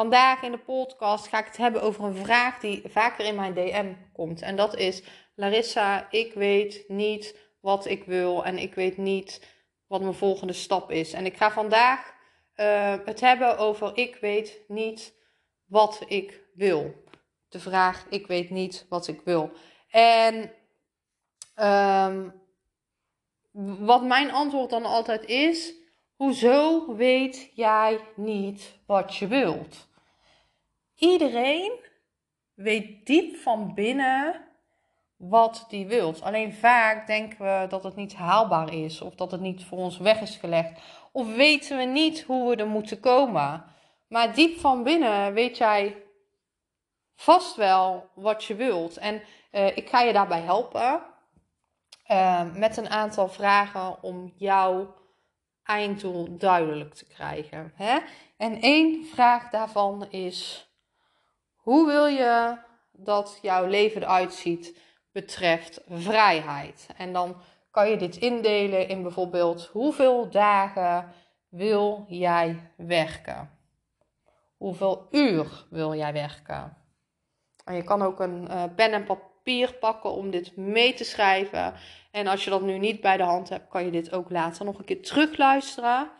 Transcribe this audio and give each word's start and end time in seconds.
Vandaag 0.00 0.42
in 0.42 0.52
de 0.52 0.58
podcast 0.58 1.26
ga 1.26 1.38
ik 1.38 1.46
het 1.46 1.56
hebben 1.56 1.82
over 1.82 2.04
een 2.04 2.14
vraag 2.14 2.58
die 2.58 2.82
vaker 2.84 3.24
in 3.24 3.34
mijn 3.34 3.54
DM 3.54 3.92
komt. 4.12 4.42
En 4.42 4.56
dat 4.56 4.76
is: 4.76 5.02
Larissa, 5.34 6.10
ik 6.10 6.34
weet 6.34 6.84
niet 6.88 7.36
wat 7.60 7.86
ik 7.86 8.04
wil 8.04 8.44
en 8.44 8.58
ik 8.58 8.74
weet 8.74 8.96
niet 8.96 9.46
wat 9.86 10.00
mijn 10.00 10.14
volgende 10.14 10.52
stap 10.52 10.90
is. 10.90 11.12
En 11.12 11.26
ik 11.26 11.36
ga 11.36 11.50
vandaag 11.50 12.14
uh, 12.56 12.94
het 13.04 13.20
hebben 13.20 13.58
over: 13.58 13.96
ik 13.96 14.16
weet 14.16 14.60
niet 14.68 15.14
wat 15.66 16.04
ik 16.06 16.40
wil. 16.54 16.94
De 17.48 17.60
vraag: 17.60 18.06
ik 18.08 18.26
weet 18.26 18.50
niet 18.50 18.86
wat 18.88 19.08
ik 19.08 19.20
wil. 19.24 19.50
En 19.90 20.52
um, 21.56 22.42
wat 23.86 24.04
mijn 24.04 24.32
antwoord 24.32 24.70
dan 24.70 24.84
altijd 24.84 25.24
is: 25.24 25.74
hoezo 26.16 26.86
weet 26.96 27.50
jij 27.54 28.00
niet 28.16 28.78
wat 28.86 29.16
je 29.16 29.26
wilt? 29.26 29.88
Iedereen 31.00 31.72
weet 32.54 33.06
diep 33.06 33.36
van 33.36 33.74
binnen 33.74 34.44
wat 35.16 35.66
die 35.68 35.86
wilt. 35.86 36.22
Alleen 36.22 36.52
vaak 36.52 37.06
denken 37.06 37.38
we 37.38 37.66
dat 37.68 37.84
het 37.84 37.96
niet 37.96 38.14
haalbaar 38.14 38.74
is 38.74 39.00
of 39.00 39.14
dat 39.14 39.30
het 39.30 39.40
niet 39.40 39.64
voor 39.64 39.78
ons 39.78 39.98
weg 39.98 40.20
is 40.20 40.36
gelegd. 40.36 40.80
Of 41.12 41.34
weten 41.34 41.76
we 41.76 41.84
niet 41.84 42.22
hoe 42.22 42.50
we 42.50 42.56
er 42.56 42.66
moeten 42.68 43.00
komen. 43.00 43.64
Maar 44.08 44.34
diep 44.34 44.58
van 44.58 44.82
binnen 44.82 45.32
weet 45.32 45.56
jij 45.56 45.96
vast 47.16 47.56
wel 47.56 48.08
wat 48.14 48.44
je 48.44 48.54
wilt. 48.54 48.96
En 48.96 49.22
uh, 49.52 49.76
ik 49.76 49.88
ga 49.88 50.00
je 50.00 50.12
daarbij 50.12 50.40
helpen 50.40 51.02
uh, 52.10 52.54
met 52.54 52.76
een 52.76 52.88
aantal 52.88 53.28
vragen 53.28 54.02
om 54.02 54.32
jouw 54.36 54.94
einddoel 55.64 56.36
duidelijk 56.38 56.94
te 56.94 57.06
krijgen. 57.06 57.72
Hè? 57.74 57.98
En 58.36 58.60
één 58.60 59.04
vraag 59.04 59.50
daarvan 59.50 60.06
is 60.10 60.69
hoe 61.70 61.86
wil 61.86 62.06
je 62.06 62.56
dat 62.92 63.38
jouw 63.42 63.66
leven 63.66 64.02
eruit 64.02 64.34
ziet 64.34 64.78
betreft 65.12 65.80
vrijheid? 65.88 66.86
En 66.96 67.12
dan 67.12 67.36
kan 67.70 67.90
je 67.90 67.96
dit 67.96 68.16
indelen 68.16 68.88
in 68.88 69.02
bijvoorbeeld 69.02 69.66
hoeveel 69.72 70.30
dagen 70.30 71.12
wil 71.48 72.04
jij 72.08 72.72
werken? 72.76 73.50
Hoeveel 74.56 75.06
uur 75.10 75.66
wil 75.68 75.94
jij 75.94 76.12
werken? 76.12 76.76
En 77.64 77.74
je 77.74 77.82
kan 77.82 78.02
ook 78.02 78.20
een 78.20 78.46
uh, 78.50 78.62
pen 78.76 78.92
en 78.92 79.04
papier 79.04 79.74
pakken 79.74 80.10
om 80.10 80.30
dit 80.30 80.56
mee 80.56 80.94
te 80.94 81.04
schrijven. 81.04 81.74
En 82.10 82.26
als 82.26 82.44
je 82.44 82.50
dat 82.50 82.62
nu 82.62 82.78
niet 82.78 83.00
bij 83.00 83.16
de 83.16 83.22
hand 83.22 83.48
hebt, 83.48 83.68
kan 83.68 83.84
je 83.84 83.90
dit 83.90 84.12
ook 84.12 84.30
later 84.30 84.64
nog 84.64 84.78
een 84.78 84.84
keer 84.84 85.02
terugluisteren. 85.02 86.10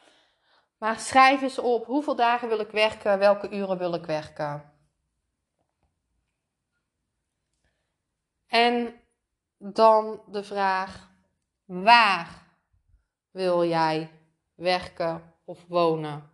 Maar 0.78 0.98
schrijf 0.98 1.42
eens 1.42 1.58
op 1.58 1.86
hoeveel 1.86 2.16
dagen 2.16 2.48
wil 2.48 2.60
ik 2.60 2.70
werken, 2.70 3.18
welke 3.18 3.50
uren 3.50 3.78
wil 3.78 3.94
ik 3.94 4.06
werken. 4.06 4.70
En 8.50 9.00
dan 9.56 10.22
de 10.26 10.44
vraag: 10.44 11.10
waar 11.64 12.46
wil 13.30 13.64
jij 13.64 14.10
werken 14.54 15.34
of 15.44 15.66
wonen? 15.66 16.30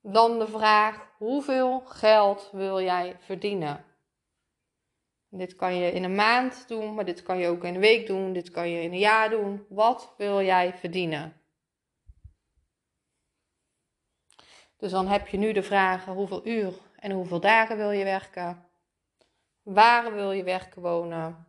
Dan 0.00 0.38
de 0.38 0.46
vraag: 0.46 1.14
hoeveel 1.18 1.80
geld 1.80 2.50
wil 2.52 2.80
jij 2.80 3.16
verdienen? 3.20 3.84
Dit 5.28 5.56
kan 5.56 5.74
je 5.74 5.92
in 5.92 6.04
een 6.04 6.14
maand 6.14 6.68
doen, 6.68 6.94
maar 6.94 7.04
dit 7.04 7.22
kan 7.22 7.38
je 7.38 7.48
ook 7.48 7.64
in 7.64 7.74
een 7.74 7.80
week 7.80 8.06
doen, 8.06 8.32
dit 8.32 8.50
kan 8.50 8.68
je 8.68 8.82
in 8.82 8.92
een 8.92 8.98
jaar 8.98 9.30
doen. 9.30 9.66
Wat 9.68 10.14
wil 10.16 10.42
jij 10.42 10.74
verdienen? 10.74 11.41
Dus 14.82 14.90
dan 14.90 15.06
heb 15.06 15.28
je 15.28 15.36
nu 15.36 15.52
de 15.52 15.62
vragen 15.62 16.12
hoeveel 16.12 16.46
uur 16.46 16.72
en 16.96 17.10
hoeveel 17.10 17.40
dagen 17.40 17.76
wil 17.76 17.90
je 17.90 18.04
werken? 18.04 18.66
Waar 19.62 20.14
wil 20.14 20.32
je 20.32 20.42
werken 20.42 20.82
wonen? 20.82 21.46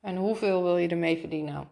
En 0.00 0.16
hoeveel 0.16 0.62
wil 0.62 0.76
je 0.76 0.88
ermee 0.88 1.18
verdienen? 1.18 1.68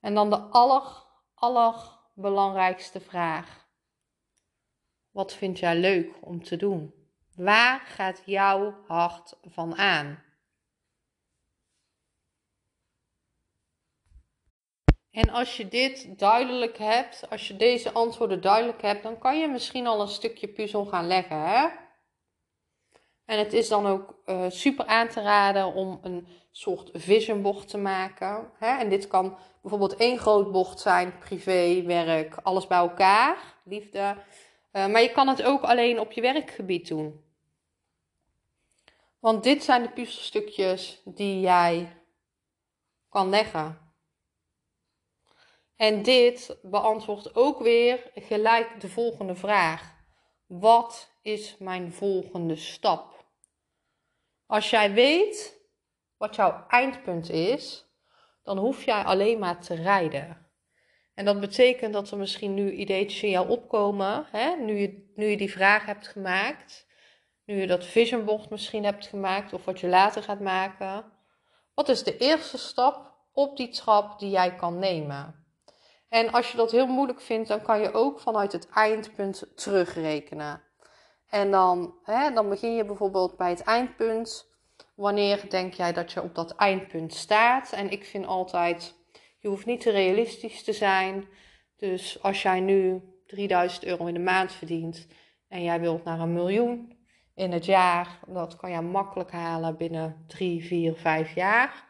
En 0.00 0.14
dan 0.14 0.30
de 0.30 0.36
aller, 0.36 1.04
allerbelangrijkste 1.34 3.00
vraag. 3.00 3.66
Wat 5.10 5.34
vind 5.34 5.58
jij 5.58 5.76
leuk 5.76 6.14
om 6.20 6.42
te 6.42 6.56
doen? 6.56 6.94
Waar 7.36 7.80
gaat 7.80 8.22
jouw 8.24 8.74
hart 8.86 9.36
van 9.42 9.76
aan? 9.76 10.22
En 15.10 15.30
als 15.30 15.56
je 15.56 15.68
dit 15.68 16.18
duidelijk 16.18 16.78
hebt, 16.78 17.30
als 17.30 17.48
je 17.48 17.56
deze 17.56 17.92
antwoorden 17.92 18.40
duidelijk 18.40 18.82
hebt, 18.82 19.02
dan 19.02 19.18
kan 19.18 19.38
je 19.38 19.48
misschien 19.48 19.86
al 19.86 20.00
een 20.00 20.08
stukje 20.08 20.48
puzzel 20.48 20.84
gaan 20.84 21.06
leggen. 21.06 21.42
Hè? 21.48 21.68
En 23.24 23.38
het 23.38 23.52
is 23.52 23.68
dan 23.68 23.86
ook 23.86 24.14
uh, 24.26 24.44
super 24.48 24.86
aan 24.86 25.08
te 25.08 25.20
raden 25.22 25.74
om 25.74 25.98
een 26.02 26.26
soort 26.50 26.90
vision 26.92 27.42
bocht 27.42 27.68
te 27.68 27.78
maken. 27.78 28.50
Hè? 28.58 28.78
En 28.78 28.88
dit 28.88 29.06
kan 29.06 29.38
bijvoorbeeld 29.60 29.96
één 29.96 30.18
groot 30.18 30.52
bocht 30.52 30.80
zijn, 30.80 31.18
privé, 31.18 31.82
werk, 31.82 32.36
alles 32.42 32.66
bij 32.66 32.78
elkaar, 32.78 33.36
liefde. 33.64 34.16
Uh, 34.72 34.86
maar 34.86 35.02
je 35.02 35.12
kan 35.12 35.28
het 35.28 35.42
ook 35.42 35.62
alleen 35.62 36.00
op 36.00 36.12
je 36.12 36.20
werkgebied 36.20 36.88
doen. 36.88 37.24
Want 39.18 39.42
dit 39.42 39.64
zijn 39.64 39.82
de 39.82 39.90
puzzelstukjes 39.90 41.02
die 41.04 41.40
jij 41.40 41.96
kan 43.08 43.28
leggen. 43.28 43.89
En 45.80 46.02
dit 46.02 46.58
beantwoordt 46.62 47.34
ook 47.34 47.58
weer 47.58 48.10
gelijk 48.14 48.80
de 48.80 48.88
volgende 48.88 49.34
vraag. 49.34 49.94
Wat 50.46 51.16
is 51.22 51.56
mijn 51.58 51.92
volgende 51.92 52.56
stap? 52.56 53.24
Als 54.46 54.70
jij 54.70 54.92
weet 54.92 55.60
wat 56.16 56.34
jouw 56.34 56.64
eindpunt 56.68 57.30
is, 57.30 57.86
dan 58.42 58.58
hoef 58.58 58.84
jij 58.84 59.02
alleen 59.02 59.38
maar 59.38 59.60
te 59.60 59.74
rijden. 59.74 60.50
En 61.14 61.24
dat 61.24 61.40
betekent 61.40 61.92
dat 61.92 62.10
er 62.10 62.18
misschien 62.18 62.54
nu 62.54 62.72
ideetjes 62.72 63.22
in 63.22 63.30
jou 63.30 63.48
opkomen, 63.48 64.26
hè? 64.30 64.56
Nu, 64.56 64.78
je, 64.78 65.12
nu 65.14 65.26
je 65.26 65.36
die 65.36 65.52
vraag 65.52 65.86
hebt 65.86 66.08
gemaakt, 66.08 66.86
nu 67.44 67.60
je 67.60 67.66
dat 67.66 67.84
vision 67.84 68.24
board 68.24 68.50
misschien 68.50 68.84
hebt 68.84 69.06
gemaakt 69.06 69.52
of 69.52 69.64
wat 69.64 69.80
je 69.80 69.88
later 69.88 70.22
gaat 70.22 70.40
maken. 70.40 71.12
Wat 71.74 71.88
is 71.88 72.02
de 72.02 72.16
eerste 72.16 72.58
stap 72.58 73.14
op 73.32 73.56
die 73.56 73.68
trap 73.68 74.18
die 74.18 74.30
jij 74.30 74.54
kan 74.54 74.78
nemen? 74.78 75.39
En 76.10 76.32
als 76.32 76.50
je 76.50 76.56
dat 76.56 76.70
heel 76.70 76.86
moeilijk 76.86 77.20
vindt, 77.20 77.48
dan 77.48 77.62
kan 77.62 77.80
je 77.80 77.92
ook 77.92 78.20
vanuit 78.20 78.52
het 78.52 78.68
eindpunt 78.68 79.44
terugrekenen. 79.54 80.62
En 81.28 81.50
dan, 81.50 81.94
hè, 82.02 82.32
dan 82.32 82.48
begin 82.48 82.74
je 82.74 82.84
bijvoorbeeld 82.84 83.36
bij 83.36 83.50
het 83.50 83.62
eindpunt. 83.62 84.48
Wanneer 84.94 85.50
denk 85.50 85.74
jij 85.74 85.92
dat 85.92 86.12
je 86.12 86.22
op 86.22 86.34
dat 86.34 86.54
eindpunt 86.56 87.14
staat? 87.14 87.72
En 87.72 87.90
ik 87.90 88.04
vind 88.04 88.26
altijd, 88.26 88.94
je 89.38 89.48
hoeft 89.48 89.66
niet 89.66 89.80
te 89.80 89.90
realistisch 89.90 90.64
te 90.64 90.72
zijn. 90.72 91.28
Dus 91.76 92.22
als 92.22 92.42
jij 92.42 92.60
nu 92.60 93.02
3000 93.26 93.84
euro 93.84 94.06
in 94.06 94.14
de 94.14 94.20
maand 94.20 94.52
verdient 94.52 95.06
en 95.48 95.62
jij 95.62 95.80
wilt 95.80 96.04
naar 96.04 96.20
een 96.20 96.32
miljoen 96.32 96.98
in 97.34 97.52
het 97.52 97.64
jaar, 97.64 98.18
dat 98.26 98.56
kan 98.56 98.70
je 98.70 98.80
makkelijk 98.80 99.30
halen 99.30 99.76
binnen 99.76 100.24
3, 100.26 100.64
4, 100.64 100.94
5 100.94 101.34
jaar. 101.34 101.88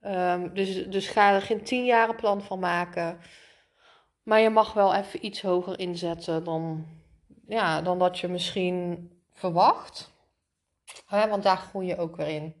Um, 0.00 0.54
dus, 0.54 0.86
dus 0.86 1.08
ga 1.08 1.34
er 1.34 1.42
geen 1.42 1.62
10 1.62 1.84
jaren 1.84 2.16
plan 2.16 2.42
van 2.42 2.58
maken. 2.58 3.20
Maar 4.28 4.40
je 4.40 4.50
mag 4.50 4.72
wel 4.72 4.94
even 4.94 5.24
iets 5.24 5.42
hoger 5.42 5.78
inzetten 5.78 6.44
dan, 6.44 6.86
ja, 7.46 7.82
dan 7.82 7.98
dat 7.98 8.18
je 8.18 8.28
misschien 8.28 9.10
verwacht. 9.32 10.12
Hè, 11.06 11.28
want 11.28 11.42
daar 11.42 11.56
groei 11.56 11.86
je 11.86 11.96
ook 11.96 12.16
weer 12.16 12.28
in. 12.28 12.54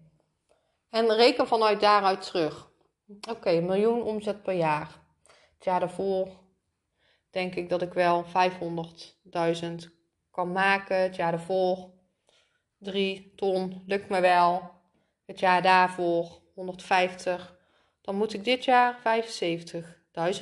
En 0.90 1.14
reken 1.14 1.46
vanuit 1.46 1.80
daaruit 1.80 2.22
terug. 2.22 2.70
Oké, 3.08 3.30
okay, 3.30 3.60
miljoen 3.60 4.02
omzet 4.02 4.42
per 4.42 4.54
jaar. 4.54 5.00
Het 5.54 5.64
jaar 5.64 5.80
daarvoor 5.80 6.28
denk 7.30 7.54
ik 7.54 7.68
dat 7.68 7.82
ik 7.82 7.92
wel 7.92 8.24
500.000 8.24 9.74
kan 10.30 10.52
maken. 10.52 10.96
Het 10.96 11.16
jaar 11.16 11.30
daarvoor 11.30 11.90
3 12.78 13.32
ton, 13.36 13.82
lukt 13.86 14.08
me 14.08 14.20
wel. 14.20 14.70
Het 15.26 15.40
jaar 15.40 15.62
daarvoor 15.62 16.40
150. 16.54 17.56
Dan 18.00 18.14
moet 18.14 18.32
ik 18.32 18.44
dit 18.44 18.64
jaar 18.64 18.98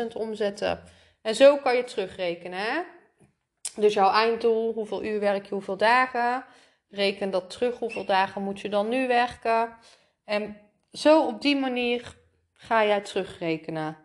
75.000 0.00 0.06
omzetten. 0.14 0.94
En 1.26 1.34
zo 1.34 1.56
kan 1.56 1.76
je 1.76 1.84
terugrekenen. 1.84 2.86
Dus 3.76 3.94
jouw 3.94 4.10
einddoel, 4.10 4.72
hoeveel 4.72 5.04
uur 5.04 5.20
werk 5.20 5.46
je, 5.46 5.54
hoeveel 5.54 5.76
dagen. 5.76 6.44
Reken 6.88 7.30
dat 7.30 7.50
terug, 7.50 7.78
hoeveel 7.78 8.04
dagen 8.04 8.42
moet 8.42 8.60
je 8.60 8.68
dan 8.68 8.88
nu 8.88 9.06
werken. 9.06 9.76
En 10.24 10.60
zo 10.92 11.26
op 11.26 11.40
die 11.40 11.56
manier 11.56 12.16
ga 12.52 12.84
jij 12.84 13.00
terugrekenen. 13.00 13.98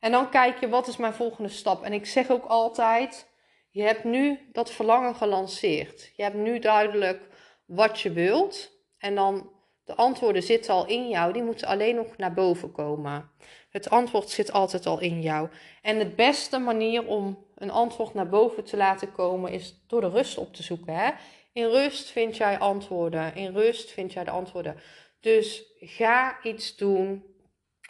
En 0.00 0.12
dan 0.12 0.30
kijk 0.30 0.60
je, 0.60 0.68
wat 0.68 0.86
is 0.86 0.96
mijn 0.96 1.12
volgende 1.12 1.50
stap? 1.50 1.82
En 1.82 1.92
ik 1.92 2.06
zeg 2.06 2.30
ook 2.30 2.44
altijd, 2.44 3.28
je 3.70 3.82
hebt 3.82 4.04
nu 4.04 4.48
dat 4.52 4.70
verlangen 4.70 5.14
gelanceerd. 5.14 6.12
Je 6.16 6.22
hebt 6.22 6.36
nu 6.36 6.58
duidelijk 6.58 7.22
wat 7.64 8.00
je 8.00 8.12
wilt. 8.12 8.70
En 8.98 9.14
dan 9.14 9.50
de 9.90 9.96
antwoorden 9.96 10.42
zitten 10.42 10.74
al 10.74 10.86
in 10.86 11.08
jou, 11.08 11.32
die 11.32 11.42
moeten 11.42 11.66
alleen 11.66 11.94
nog 11.94 12.16
naar 12.16 12.34
boven 12.34 12.72
komen. 12.72 13.30
Het 13.70 13.90
antwoord 13.90 14.30
zit 14.30 14.52
altijd 14.52 14.86
al 14.86 15.00
in 15.00 15.22
jou. 15.22 15.48
En 15.82 15.98
de 15.98 16.06
beste 16.06 16.58
manier 16.58 17.06
om 17.06 17.44
een 17.54 17.70
antwoord 17.70 18.14
naar 18.14 18.28
boven 18.28 18.64
te 18.64 18.76
laten 18.76 19.12
komen 19.12 19.52
is 19.52 19.82
door 19.86 20.00
de 20.00 20.08
rust 20.08 20.38
op 20.38 20.54
te 20.54 20.62
zoeken. 20.62 20.94
Hè? 20.94 21.10
In 21.52 21.66
rust 21.66 22.10
vind 22.10 22.36
jij 22.36 22.58
antwoorden. 22.58 23.34
In 23.34 23.52
rust 23.52 23.90
vind 23.90 24.12
jij 24.12 24.24
de 24.24 24.30
antwoorden. 24.30 24.76
Dus 25.20 25.62
ga 25.80 26.42
iets 26.42 26.76
doen 26.76 27.24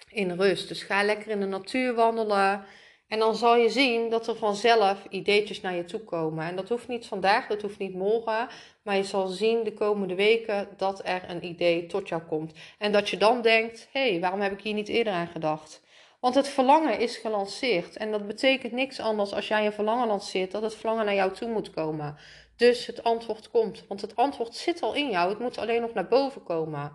in 0.08 0.30
rust. 0.30 0.68
Dus 0.68 0.82
ga 0.82 1.02
lekker 1.02 1.30
in 1.30 1.40
de 1.40 1.46
natuur 1.46 1.94
wandelen. 1.94 2.64
En 3.10 3.18
dan 3.18 3.36
zal 3.36 3.56
je 3.56 3.68
zien 3.68 4.10
dat 4.10 4.26
er 4.26 4.36
vanzelf 4.36 5.04
ideetjes 5.08 5.60
naar 5.60 5.74
je 5.74 5.84
toe 5.84 6.00
komen. 6.00 6.44
En 6.46 6.56
dat 6.56 6.68
hoeft 6.68 6.88
niet 6.88 7.06
vandaag, 7.06 7.46
dat 7.46 7.62
hoeft 7.62 7.78
niet 7.78 7.94
morgen. 7.94 8.48
Maar 8.82 8.96
je 8.96 9.04
zal 9.04 9.26
zien 9.26 9.64
de 9.64 9.72
komende 9.72 10.14
weken 10.14 10.68
dat 10.76 11.00
er 11.04 11.22
een 11.28 11.44
idee 11.44 11.86
tot 11.86 12.08
jou 12.08 12.22
komt. 12.22 12.52
En 12.78 12.92
dat 12.92 13.08
je 13.08 13.16
dan 13.16 13.42
denkt: 13.42 13.88
hé, 13.92 14.10
hey, 14.10 14.20
waarom 14.20 14.40
heb 14.40 14.52
ik 14.52 14.60
hier 14.60 14.74
niet 14.74 14.88
eerder 14.88 15.12
aan 15.12 15.26
gedacht? 15.26 15.82
Want 16.20 16.34
het 16.34 16.48
verlangen 16.48 16.98
is 16.98 17.16
gelanceerd. 17.16 17.96
En 17.96 18.10
dat 18.10 18.26
betekent 18.26 18.72
niks 18.72 19.00
anders 19.00 19.32
als 19.32 19.48
jij 19.48 19.66
een 19.66 19.72
verlangen 19.72 20.06
lanceert, 20.06 20.50
dat 20.50 20.62
het 20.62 20.74
verlangen 20.74 21.04
naar 21.04 21.14
jou 21.14 21.32
toe 21.32 21.48
moet 21.48 21.70
komen. 21.70 22.16
Dus 22.56 22.86
het 22.86 23.02
antwoord 23.02 23.50
komt. 23.50 23.84
Want 23.88 24.00
het 24.00 24.16
antwoord 24.16 24.54
zit 24.54 24.82
al 24.82 24.94
in 24.94 25.10
jou. 25.10 25.30
Het 25.30 25.38
moet 25.38 25.58
alleen 25.58 25.80
nog 25.80 25.92
naar 25.92 26.08
boven 26.08 26.42
komen. 26.42 26.92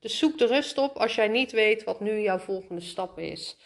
Dus 0.00 0.18
zoek 0.18 0.38
de 0.38 0.46
rust 0.46 0.78
op 0.78 0.96
als 0.96 1.14
jij 1.14 1.28
niet 1.28 1.52
weet 1.52 1.84
wat 1.84 2.00
nu 2.00 2.20
jouw 2.20 2.38
volgende 2.38 2.80
stap 2.80 3.18
is. 3.18 3.56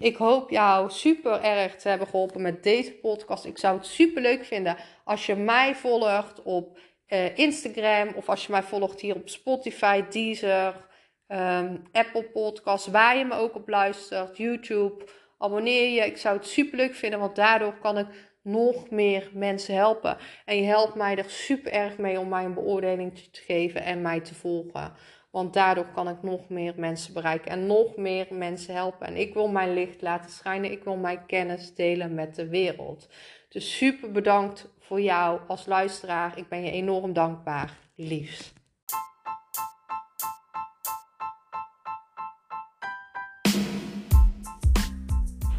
Ik 0.00 0.16
hoop 0.16 0.50
jou 0.50 0.90
super 0.90 1.42
erg 1.42 1.76
te 1.76 1.88
hebben 1.88 2.06
geholpen 2.06 2.42
met 2.42 2.62
deze 2.62 2.92
podcast. 2.92 3.44
Ik 3.44 3.58
zou 3.58 3.76
het 3.76 3.86
super 3.86 4.22
leuk 4.22 4.44
vinden 4.44 4.76
als 5.04 5.26
je 5.26 5.34
mij 5.34 5.74
volgt 5.74 6.42
op 6.42 6.78
uh, 7.08 7.38
Instagram 7.38 8.08
of 8.14 8.28
als 8.28 8.46
je 8.46 8.52
mij 8.52 8.62
volgt 8.62 9.00
hier 9.00 9.14
op 9.14 9.28
Spotify, 9.28 10.04
Deezer, 10.08 10.88
um, 11.28 11.82
Apple 11.92 12.22
Podcasts, 12.22 12.86
waar 12.86 13.16
je 13.16 13.24
me 13.24 13.34
ook 13.34 13.54
op 13.54 13.68
luistert, 13.68 14.36
YouTube. 14.36 15.04
Abonneer 15.38 15.90
je. 15.90 16.06
Ik 16.06 16.16
zou 16.16 16.36
het 16.36 16.46
super 16.46 16.78
leuk 16.78 16.94
vinden, 16.94 17.18
want 17.18 17.36
daardoor 17.36 17.78
kan 17.78 17.98
ik 17.98 18.06
nog 18.42 18.90
meer 18.90 19.30
mensen 19.32 19.74
helpen. 19.74 20.16
En 20.44 20.56
je 20.56 20.66
helpt 20.66 20.94
mij 20.94 21.16
er 21.16 21.30
super 21.30 21.72
erg 21.72 21.98
mee 21.98 22.18
om 22.18 22.28
mij 22.28 22.44
een 22.44 22.54
beoordeling 22.54 23.18
te 23.18 23.40
geven 23.40 23.82
en 23.82 24.02
mij 24.02 24.20
te 24.20 24.34
volgen. 24.34 24.92
Want 25.30 25.54
daardoor 25.54 25.86
kan 25.94 26.08
ik 26.08 26.22
nog 26.22 26.48
meer 26.48 26.74
mensen 26.76 27.14
bereiken 27.14 27.50
en 27.50 27.66
nog 27.66 27.96
meer 27.96 28.26
mensen 28.30 28.74
helpen. 28.74 29.06
En 29.06 29.16
ik 29.16 29.34
wil 29.34 29.48
mijn 29.48 29.74
licht 29.74 30.02
laten 30.02 30.30
schijnen. 30.30 30.72
Ik 30.72 30.84
wil 30.84 30.96
mijn 30.96 31.26
kennis 31.26 31.74
delen 31.74 32.14
met 32.14 32.34
de 32.34 32.48
wereld. 32.48 33.08
Dus 33.48 33.76
super 33.76 34.12
bedankt 34.12 34.68
voor 34.80 35.00
jou 35.00 35.40
als 35.46 35.66
luisteraar. 35.66 36.38
Ik 36.38 36.48
ben 36.48 36.64
je 36.64 36.70
enorm 36.70 37.12
dankbaar. 37.12 37.78
Liefs. 37.94 38.52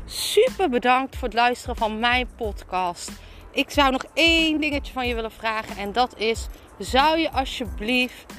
Super 0.05 0.69
bedankt 0.69 1.15
voor 1.15 1.27
het 1.27 1.37
luisteren 1.37 1.75
van 1.75 1.99
mijn 1.99 2.27
podcast. 2.35 3.11
Ik 3.51 3.69
zou 3.69 3.91
nog 3.91 4.05
één 4.13 4.59
dingetje 4.61 4.93
van 4.93 5.07
je 5.07 5.15
willen 5.15 5.31
vragen 5.31 5.77
en 5.77 5.91
dat 5.91 6.17
is: 6.17 6.47
zou 6.77 7.17
je 7.17 7.31
alsjeblieft 7.31 8.38